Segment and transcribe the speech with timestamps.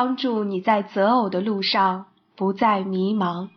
[0.00, 3.48] 帮助你在择偶的路上不再迷茫。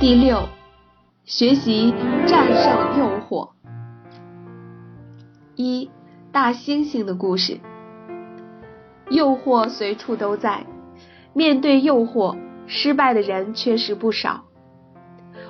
[0.00, 0.48] 第六，
[1.24, 1.94] 学习
[2.26, 3.50] 战胜诱惑。
[5.54, 5.88] 一，
[6.32, 7.60] 大猩猩的故事。
[9.10, 10.66] 诱惑随处都在，
[11.32, 12.36] 面对诱惑，
[12.66, 14.44] 失败的人确实不少。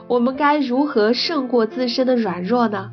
[0.06, 2.90] 我们该如何胜过自身的软弱呢？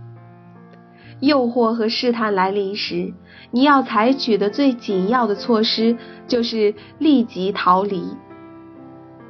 [1.19, 3.13] 诱惑和试探来临时，
[3.51, 5.97] 你要采取的最紧要的措施
[6.27, 8.03] 就是立即逃离。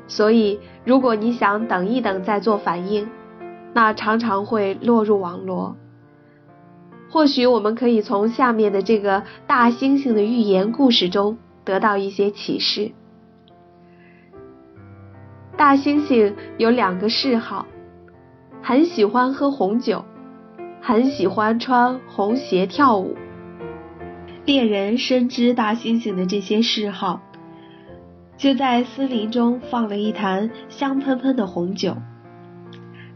[0.08, 3.09] 所以，如果你想等一等再做反应，
[3.73, 5.76] 那常常会落入网罗。
[7.09, 12.92] 或许我们可以从下面的这个大猩猩的寓言故事中得到一些启示。
[15.62, 17.67] 大猩猩有两个嗜好，
[18.64, 20.03] 很喜欢喝红酒，
[20.81, 23.16] 很喜欢穿红鞋跳舞。
[24.44, 27.22] 猎人深知大猩猩的这些嗜好。
[28.38, 31.96] 就在森林中放了一坛香喷喷的红酒，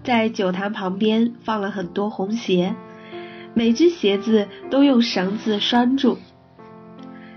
[0.04, 2.76] 在酒坛旁边放了很多红鞋，
[3.56, 6.20] 每只鞋子都用绳子拴住，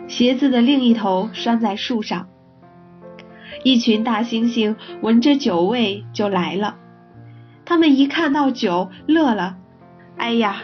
[0.06, 2.28] 鞋子的另一头拴在树上。
[3.64, 6.76] 一群大猩猩闻着酒味就来了，
[7.64, 9.56] 他们一看到酒乐了。
[10.16, 10.62] 哎呀，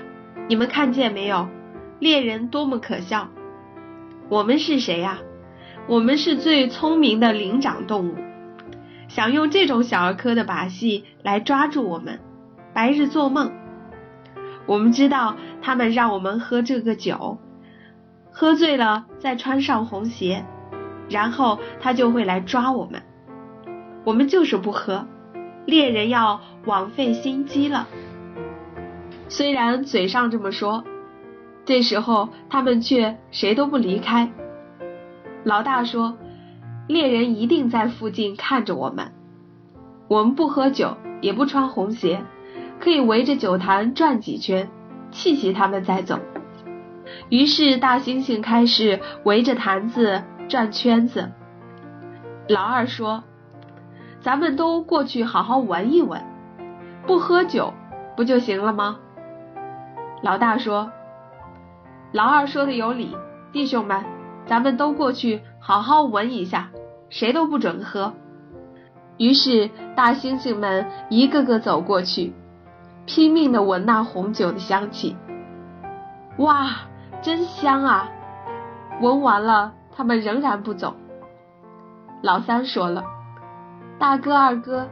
[0.48, 1.48] 你们看见没有，
[1.98, 3.28] 猎人多么可笑！
[4.28, 5.18] 我们是谁呀？
[5.86, 8.14] 我们是最聪明的灵长动物，
[9.08, 12.20] 想用这种小儿科的把戏来抓住我们，
[12.72, 13.52] 白日做梦。
[14.66, 17.38] 我们知道他们让我们喝这个酒，
[18.30, 20.46] 喝醉了再穿上红鞋，
[21.08, 23.02] 然后他就会来抓我们。
[24.04, 25.06] 我们就是不喝，
[25.66, 27.86] 猎人要枉费心机了。
[29.28, 30.84] 虽然嘴上这么说，
[31.64, 34.30] 这时候他们却谁都不离开。
[35.44, 36.16] 老大说
[36.86, 39.12] ：“猎人一定在附近看着我们。
[40.08, 42.22] 我们不喝酒，也不穿红鞋，
[42.78, 44.68] 可以围着酒坛转几圈，
[45.10, 46.18] 气气他们再走。”
[47.30, 51.30] 于是大猩猩开始围着坛子转圈子。
[52.48, 53.24] 老二说
[54.20, 56.22] ：“咱们都过去好好闻一闻，
[57.06, 57.72] 不喝酒
[58.16, 58.98] 不就行了吗？”
[60.22, 60.90] 老大说
[62.12, 63.16] ：“老二说的有理，
[63.52, 64.04] 弟兄们。”
[64.46, 66.68] 咱们都过去好好闻一下，
[67.08, 68.12] 谁都不准喝。
[69.16, 72.34] 于是大猩猩们一个个走过去，
[73.06, 75.16] 拼命的闻那红酒的香气。
[76.36, 76.72] 哇，
[77.22, 78.06] 真香啊！
[79.00, 80.94] 闻完了，他们仍然不走。
[82.22, 83.04] 老三说了
[83.98, 84.88] ：“大哥、二哥，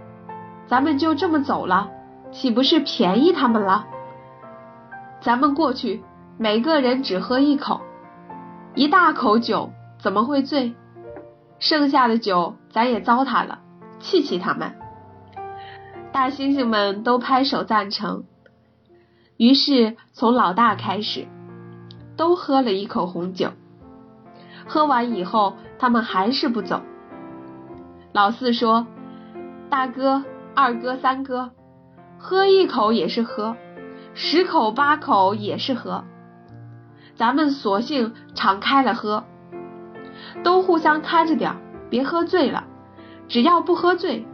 [0.67, 1.91] 咱们就这么走了，
[2.31, 3.87] 岂不是便宜他们了？
[5.21, 6.03] 咱们过去，
[6.39, 7.81] 每个人只喝一口。”
[8.75, 10.75] 一大口酒怎么会醉？
[11.59, 13.59] 剩下的酒咱也糟蹋了，
[14.01, 14.75] 气气他们。
[16.11, 18.25] 大猩猩们都拍手赞成。
[19.37, 21.27] 于是从老大开始，
[22.17, 23.51] 都喝了一口红酒。
[24.67, 26.83] 喝完以后，他们还是不走。
[28.13, 28.87] 老四说
[29.71, 30.25] ：“大哥、
[30.55, 31.51] 二哥、三哥，
[32.19, 33.57] 喝一口也是喝，
[34.15, 36.05] 十口八口也是喝。”
[37.15, 39.25] 咱们索性敞开了喝，
[40.43, 41.55] 都互相看着点
[41.91, 42.65] 别喝醉了。
[43.29, 44.27] 只要不喝醉，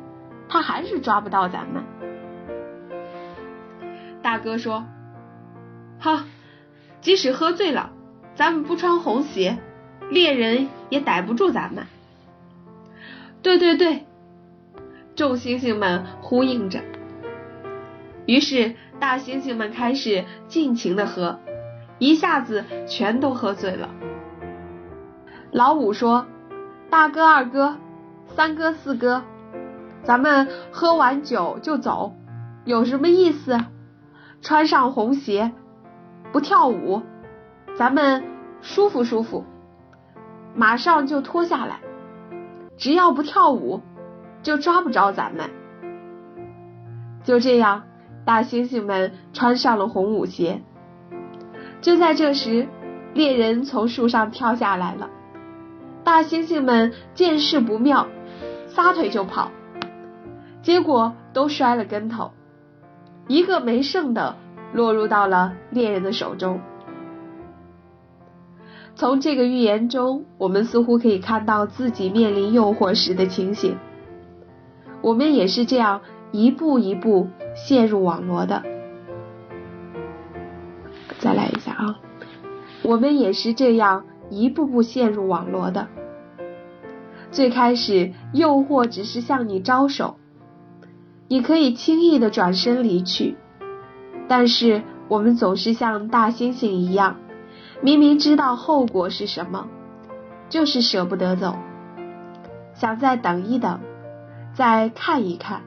[0.49, 1.84] 他还是抓不到咱们。
[4.22, 4.84] 大哥说
[6.00, 6.25] ：“哈，
[7.00, 7.91] 即使喝醉了，
[8.34, 9.59] 咱们不穿红鞋，
[10.10, 11.86] 猎人也逮不住咱们。”
[13.42, 14.04] 对对对，
[15.14, 16.80] 众猩猩们呼应着。
[18.27, 21.38] 于是大猩猩们开始尽情的喝。
[22.00, 23.91] 一下子全都喝醉了。
[25.50, 26.27] 老五说
[26.91, 27.77] ：“大哥、二哥、
[28.36, 29.24] 三哥、四哥，
[30.04, 32.15] 咱们喝完酒就走，
[32.65, 33.59] 有什么意思？
[34.42, 35.50] 穿上红鞋
[36.30, 37.03] 不跳舞，
[37.77, 38.22] 咱们
[38.62, 39.44] 舒服舒服，
[40.54, 41.80] 马上就脱下来。
[42.77, 43.80] 只要不跳舞，
[44.42, 45.50] 就抓不着咱们。”
[47.24, 47.83] 就这样，
[48.24, 50.62] 大猩猩们穿上了红舞鞋。
[51.80, 52.66] 就在这时，
[53.15, 55.10] 猎人从树上跳下来了。
[56.04, 58.06] 大猩猩们见势不妙，
[58.68, 59.50] 撒腿就跑，
[60.62, 62.33] 结果都摔了跟头，
[63.27, 64.36] 一个没剩的
[64.72, 66.60] 落入到了猎人的手中。
[68.98, 73.77] 从这个寓言中，我们似乎可以看到自己面临诱惑时的情形。
[75.03, 76.00] 我们也是这样
[76.33, 78.65] 一步一步陷入网罗的。
[81.21, 82.00] 再来一下啊，
[82.83, 85.86] 我们也是这样一步步陷入网罗的。
[87.30, 90.16] 最开始，诱惑只是向你招手，
[91.28, 93.36] 你可以轻易的转身离去。
[94.27, 97.16] 但是，我们总是像大猩猩一样，
[97.80, 99.69] 明明知道后果是什么，
[100.48, 101.54] 就是舍不得走，
[102.75, 103.80] 想再等一等，
[104.53, 105.63] 再看一看，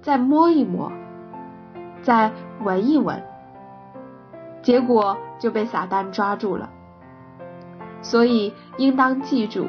[0.00, 0.90] 再摸一摸，
[2.02, 3.22] 再闻一闻，
[4.62, 6.70] 结果就被撒旦抓住了。
[8.00, 9.66] 所以，应当记住。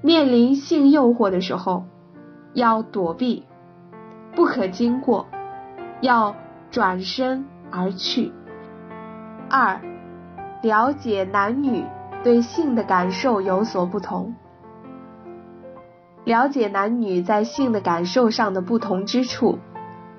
[0.00, 1.84] 面临性诱惑的时候，
[2.52, 3.46] 要躲避，
[4.34, 5.26] 不可经过，
[6.00, 6.34] 要
[6.70, 8.32] 转身而去。
[9.48, 9.80] 二，
[10.64, 11.84] 了解男女
[12.22, 14.34] 对性的感受有所不同，
[16.24, 19.58] 了解男女在性的感受上的不同之处，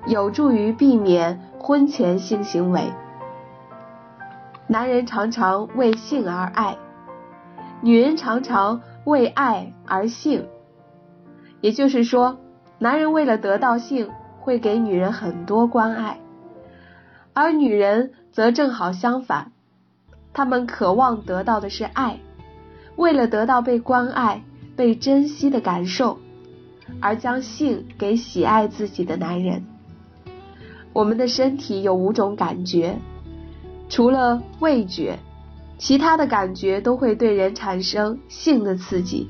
[0.06, 2.92] 有助于避免婚前性行为。
[4.68, 6.76] 男人常常为性而爱，
[7.82, 8.80] 女人常常。
[9.04, 10.48] 为爱而性，
[11.60, 12.38] 也就是说，
[12.80, 14.10] 男人为了得到性，
[14.40, 16.18] 会给女人很多关爱，
[17.32, 19.52] 而女人则正好相反，
[20.36, 22.20] 他们渴望得到的是爱，
[22.96, 24.42] 为了得到被关爱、
[24.76, 26.18] 被珍惜的感受，
[27.00, 29.64] 而将性给喜爱自己的男人。
[30.92, 32.98] 我们的身体有五种感觉，
[33.88, 35.18] 除了味觉。
[35.78, 39.28] 其他的感觉都会对人产生性的刺激。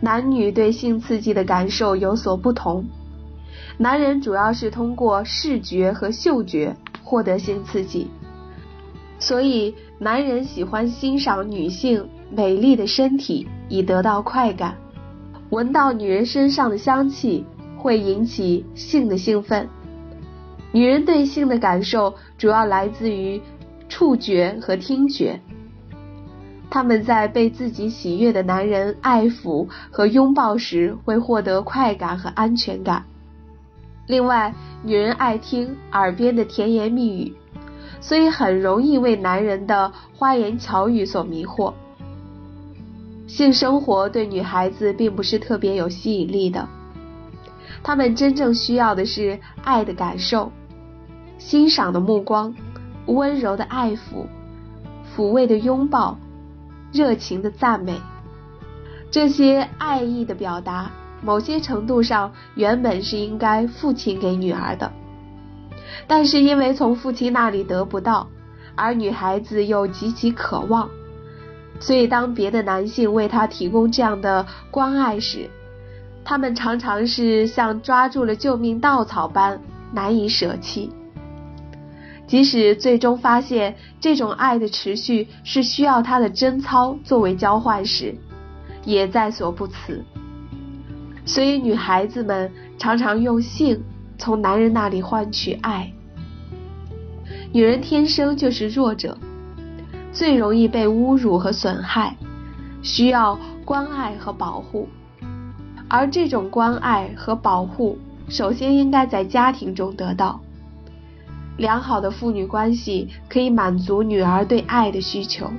[0.00, 2.84] 男女对性刺激的感受有所不同。
[3.78, 8.08] 男人主要是通过视觉和嗅觉获得性刺激，
[9.18, 14.76] 所以男人喜欢欣赏女性美丽的身体以得到快感。
[15.50, 17.44] 闻到女人身上的香气
[17.76, 19.68] 会引起性的兴奋。
[20.72, 23.40] 女人对性的感受主要来自于。
[23.88, 25.40] 触觉和听觉，
[26.68, 33.04] 她们在被自己喜悦的男人爱抚和拥抱时，会获得快感和安全感。
[34.08, 34.52] 另外，
[34.82, 37.32] 女人爱听耳边的甜言蜜语，
[38.00, 41.72] 所以很容易为男人的花言巧语所迷惑。
[43.26, 46.68] 性生活对女孩子并不是特别有吸引力的，
[47.82, 50.52] 她们真正需要的是爱的感受、
[51.38, 52.54] 欣赏的目光。
[53.08, 54.26] 温柔的爱抚，
[55.14, 56.18] 抚慰的拥抱，
[56.92, 58.00] 热情的赞美，
[59.12, 60.90] 这些爱意的表达，
[61.22, 64.90] 某些程度上原本是应该父亲给女儿的，
[66.06, 68.28] 但是因为从父亲那里得不到，
[68.74, 70.88] 而女孩子又极其渴望，
[71.80, 75.48] 所以当别的男性为她提供这样的关爱时，
[76.24, 79.60] 他们常常是像抓住了救命稻草般
[79.92, 80.92] 难以舍弃。
[82.26, 88.16] 即使最终发现这种爱的持续是需要他的贞操作为交换时，
[88.84, 90.04] 也在所不辞。
[91.24, 93.80] 所以女孩子们常常用性
[94.18, 95.92] 从男人那里换取爱。
[97.52, 99.16] 女人天生就是弱者，
[100.12, 102.16] 最容易被侮辱和损害，
[102.82, 104.88] 需要关爱和保护。
[105.88, 110.40] 而这种关爱和保护，首先应该在家庭中得到。
[111.56, 115.50] 良好的父女关系可以满足女儿对爱的需求。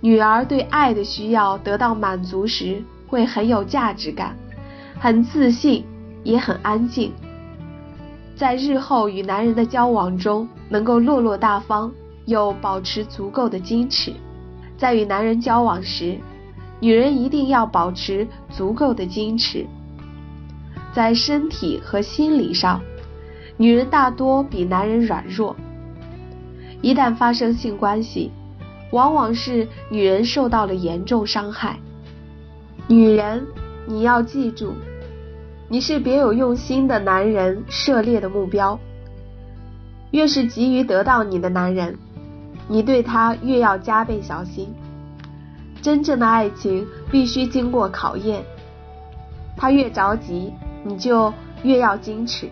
[0.00, 4.36] 女儿对爱的需要得到满足时，会很有价值感，
[4.98, 5.84] 很自信，
[6.24, 7.12] 也很安静。
[8.34, 11.92] 在日后与男人的交往中，能够落落大方，
[12.26, 14.12] 又保持足够的矜持。
[14.76, 16.18] 在与男人交往时，
[16.80, 19.64] 女人一定要保持足够的矜持，
[20.92, 22.80] 在身体和心理上。
[23.56, 25.54] 女人大多比男人软弱，
[26.82, 28.32] 一旦发生性关系，
[28.90, 31.78] 往往是女人受到了严重伤害。
[32.88, 33.46] 女人，
[33.86, 34.72] 你要记住，
[35.68, 38.78] 你是别有用心的男人涉猎的目标。
[40.10, 41.98] 越是急于得到你的男人，
[42.68, 44.72] 你对他越要加倍小心。
[45.82, 48.42] 真正的爱情必须经过考验，
[49.56, 50.52] 他越着急，
[50.84, 52.48] 你就越要矜持。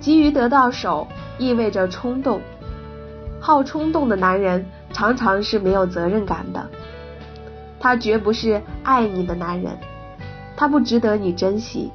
[0.00, 1.06] 急于得到手
[1.38, 2.40] 意味着冲动，
[3.40, 6.68] 好冲动的男人常常是没有责任感的，
[7.78, 9.76] 他绝不是爱你的男人，
[10.56, 11.90] 他不值得你珍惜。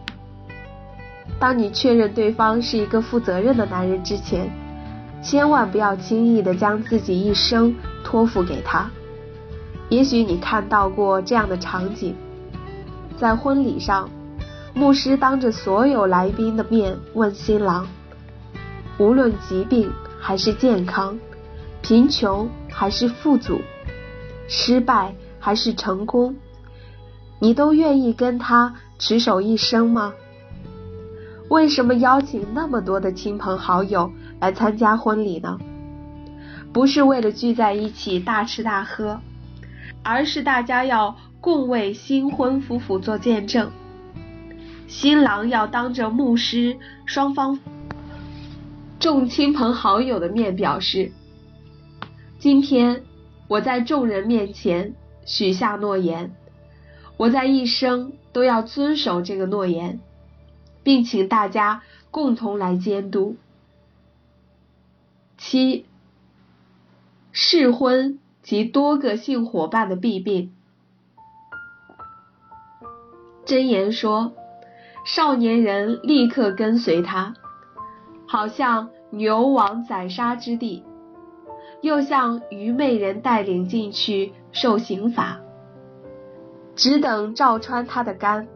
[1.39, 4.51] 当你确认对方是一个负责任的男人之前，
[5.21, 8.89] 千万不要轻易的将自己一生托付给他。
[9.89, 12.15] 也许你看到过这样的场景，
[13.17, 14.09] 在婚礼上。
[14.73, 17.87] 牧师当着所有来宾的面问新郎：
[18.99, 21.17] 无论疾病还是健康，
[21.81, 23.59] 贫穷还是富足，
[24.47, 26.35] 失败还是成功，
[27.39, 30.13] 你都愿意跟他执手一生吗？
[31.49, 35.57] 为什么邀请那么多的亲朋好友来参加婚礼呢？
[36.73, 39.19] 不是为了聚在一起大吃大喝，
[40.03, 43.71] 而是大家要共为新婚夫妇做见证。
[44.87, 47.59] 新郎要当着牧师、双方
[48.99, 51.11] 众亲朋好友的面表示：
[52.39, 53.03] 今天
[53.47, 54.93] 我在众人面前
[55.25, 56.31] 许下诺言，
[57.15, 59.99] 我在一生都要遵守这个诺言，
[60.87, 63.35] 并请大家共同来监督。
[65.37, 65.85] 七，
[67.33, 70.53] 试婚及多个性伙伴的弊病。
[73.45, 74.31] 箴言说。
[75.03, 77.33] 少年人立刻跟随他，
[78.27, 80.83] 好像牛往宰杀之地，
[81.81, 85.39] 又像愚昧人带领进去受刑罚，
[86.75, 88.49] 只等照穿他的肝，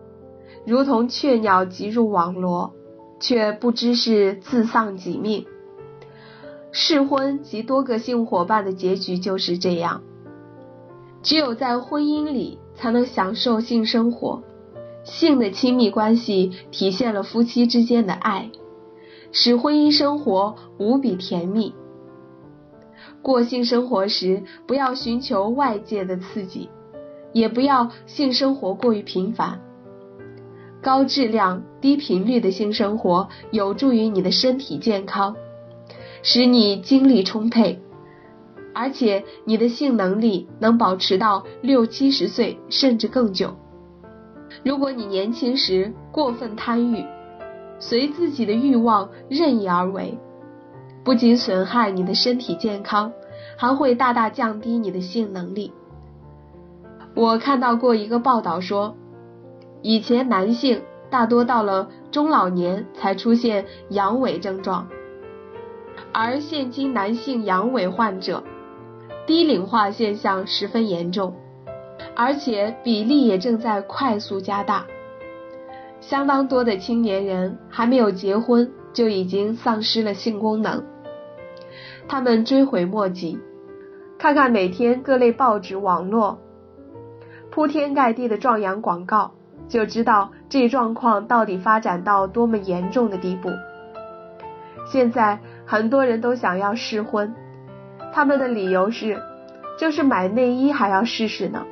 [0.66, 2.74] 如同雀鸟急入网罗，
[3.20, 5.46] 却不知是自丧己命。
[6.72, 10.04] 试婚及多个性伙伴的结局就是这样，
[11.22, 14.44] 只有在婚姻里才能享受性生活。
[15.04, 18.52] 性的亲密关系体现了夫妻之间的爱，
[19.32, 21.74] 使婚姻生活无比甜蜜。
[23.24, 26.70] 过性生活时，不要寻求外界的刺激，
[27.34, 29.60] 也不要性生活过于频繁。
[30.82, 35.36] 高质量、低频率的性生活有助于你的身体健康，
[36.24, 37.80] 使你精力充沛，
[38.74, 43.56] 而且你的性能力能保持到六七十岁甚至更久。
[44.64, 47.06] 如果你年轻时过分贪欲，
[47.80, 50.18] 随自己的欲望任意而为，
[51.04, 53.14] 不仅损害你的身体健康，
[53.56, 55.72] 还会大大降低你的性能力。
[57.14, 58.96] 我看到过一个报道说，
[59.82, 64.88] 以前男性大多到了中老年才出现阳痿症状，
[66.14, 68.44] 而现今男性阳痿患者
[69.26, 71.36] 低龄化现象十分严重。
[72.16, 74.86] 而且比例也正在快速加大，
[76.00, 80.84] 相当多的青年人还没有结婚就已经丧失了性功能，
[82.08, 83.40] 他们追悔莫及。
[84.18, 86.40] 看看每天各类报纸、网络
[87.50, 89.32] 铺天盖地的壮阳广告，
[89.72, 93.50] 就知道这状况到底发展到多么严重的地步。
[94.86, 97.34] 现在很多人都想要试婚，
[98.14, 99.18] 他们的理由是，
[99.80, 101.66] 就是买内衣还要试试呢。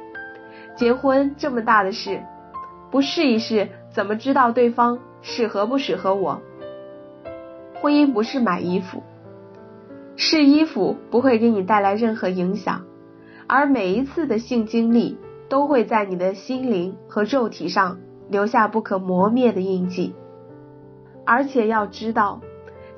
[0.78, 2.24] 结婚这么大的事，
[2.90, 6.42] 不试一试怎么知道对方适合不适合我？
[7.82, 9.04] 婚姻不是买衣服，
[10.16, 12.86] 试衣服不会给你带来任何影响，
[13.46, 15.18] 而每一次的性经历
[15.50, 17.98] 都会在你的心灵和肉体上
[18.30, 20.14] 留下不可磨灭的印记。
[21.26, 22.40] 而且要知道，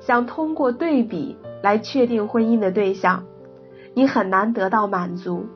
[0.00, 3.24] 想通过对比来确定婚姻的对象，
[3.94, 5.46] 你很难得到满足。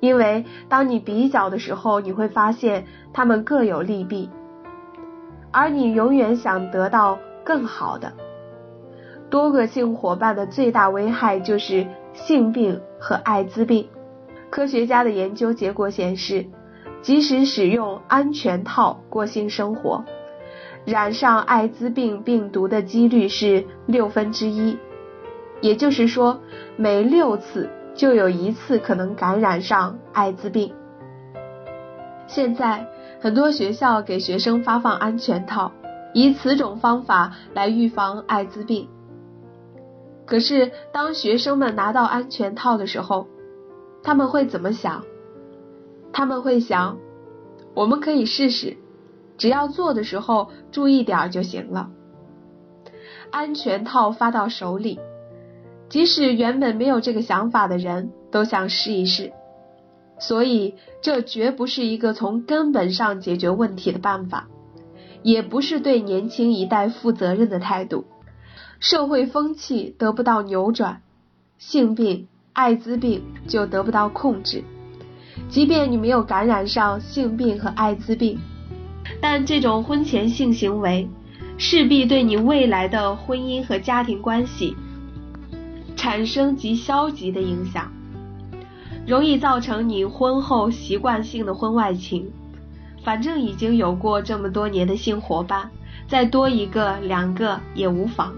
[0.00, 4.28] 因为当你比较的时候，你会发现他们各有利弊，
[5.50, 8.12] 而你永远想得到更好的。
[9.30, 13.88] 多个性伙伴的最大危害就是性病和艾滋病。
[14.50, 16.46] 科学家的研究结果显示，
[17.02, 20.04] 即使使用安全套过性生活，
[20.84, 24.78] 染上艾滋病病毒的几率是六分之一，
[25.60, 26.40] 也就是说，
[26.76, 27.70] 每六次。
[27.96, 30.74] 就有一次可能感染上艾滋病。
[32.26, 32.86] 现在
[33.22, 35.72] 很多学校给学生发放安全套，
[36.12, 38.86] 以此种方法来预防艾滋病。
[40.26, 43.28] 可是当学生们拿到安全套的时候，
[44.06, 45.04] 他们会怎么想？
[46.12, 46.98] 他们会想，
[47.74, 48.76] 我们可以试试，
[49.36, 51.90] 只要做的时候注意点就行了。
[53.32, 55.00] 安全套发到手里。
[55.88, 59.32] 即使原本没有这个想法的人都想试一试，
[60.20, 64.46] 所以这绝不是一个从根本上解决问题的办法，
[65.22, 68.04] 也不是对年轻一代负责任的态度。
[68.78, 71.02] 社会风气得不到扭转，
[71.58, 74.64] 性病、艾滋病就得不到控制。
[75.46, 78.38] 即便你没有感染上性病和艾滋病，
[79.20, 81.06] 但这种婚前性行为
[81.58, 84.74] 势必对你未来的婚姻和家庭关系。
[85.96, 87.92] 产生极消极的影响，
[89.06, 92.30] 容易造成你婚后习惯性的婚外情，
[93.04, 95.70] 反正已经有过这么多年的性伙伴，
[96.08, 98.32] 再多一个两个也无妨。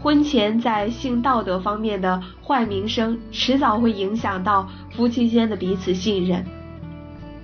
[0.00, 6.44] 婚前在性道德方面的坏名声，迟早会影响到夫妻间的彼此信任。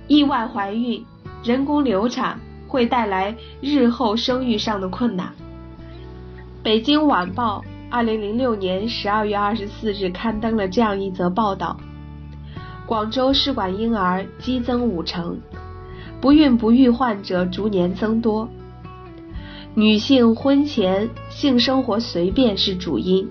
[0.07, 1.03] 意外怀孕、
[1.43, 5.33] 人工流产会带来日后生育上的困难。
[6.63, 11.77] 北京晚报二零零六年十二月二十四日刊登了这样一则报道：
[12.85, 15.37] 广州试管婴儿激增五成，
[16.21, 18.47] 不孕不育患者逐年增多。
[19.77, 23.29] 女性婚前性生活随便是主因。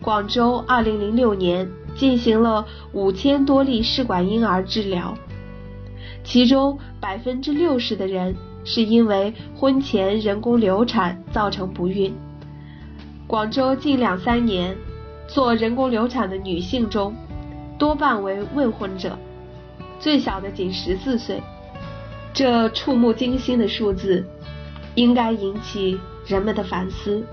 [0.00, 5.18] 广州2006年进行了五千多例试管婴儿治疗，
[6.22, 12.14] 其中百分之六十的人是因为婚前人工流产造成不孕。
[13.26, 14.76] 广州近两三年
[15.26, 17.12] 做人工流产的女性中，
[17.76, 19.18] 多半为未婚者，
[19.98, 21.42] 最小的仅十四岁。
[22.32, 24.24] 这触目惊心的数字。
[24.98, 27.24] 应该引起人们的反思。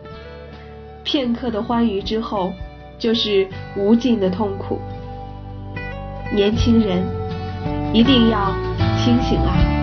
[1.04, 2.54] 片刻的欢愉之后，
[3.00, 4.80] 就是无尽的痛苦。
[6.32, 7.04] 年轻人，
[7.92, 8.54] 一定要
[9.04, 9.75] 清醒啊！